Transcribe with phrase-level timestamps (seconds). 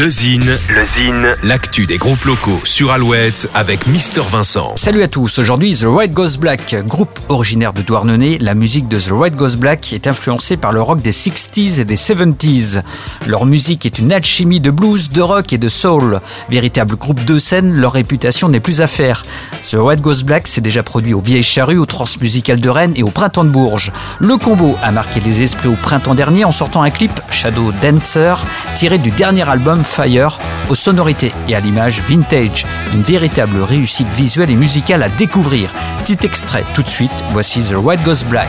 [0.00, 4.72] Le Zine, le Zine, l'actu des groupes locaux sur Alouette avec Mister Vincent.
[4.76, 8.98] Salut à tous, aujourd'hui The White Goes Black, groupe originaire de Douarnenez, la musique de
[8.98, 12.82] The White Goes Black est influencée par le rock des 60s et des 70s.
[13.28, 16.20] Leur musique est une alchimie de blues, de rock et de soul.
[16.50, 19.22] Véritable groupe de scène, leur réputation n'est plus à faire.
[19.70, 23.04] The White Goes Black s'est déjà produit aux Vieilles Charrues, au Transmusical de Rennes et
[23.04, 23.92] au Printemps de Bourges.
[24.18, 28.34] Le combo a marqué les esprits au printemps dernier en sortant un clip Shadow Dancer
[28.74, 30.38] tiré du dernier album Fire
[30.68, 32.66] aux sonorités et à l'image vintage.
[32.92, 35.70] Une véritable réussite visuelle et musicale à découvrir.
[36.04, 38.48] Petit extrait tout de suite, voici The White Goes Black.